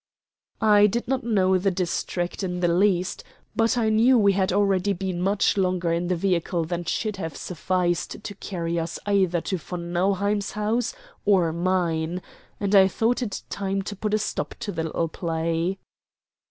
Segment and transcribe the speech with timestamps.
[0.59, 3.23] I did not know the district in the least,
[3.55, 7.37] but I knew we had already been much longer in the vehicle than should have
[7.37, 12.23] sufficed to carry us either to von Nauheim's house or mine,
[12.59, 15.77] and I thought it time to put a stop to the little play.